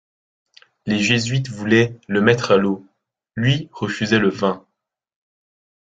Les 0.87 0.97
Jésuites 0.97 1.49
voulaient 1.51 1.95
«le 2.07 2.21
mettre 2.21 2.49
à 2.53 2.57
l'eau» 2.57 2.83
(lui 3.35 3.69
refusaient 3.71 4.17
le 4.17 4.29
vin). 4.29 4.65